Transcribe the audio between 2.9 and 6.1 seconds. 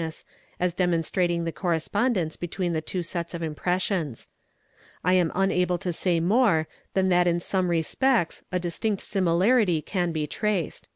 sets of impres sions. I am unable to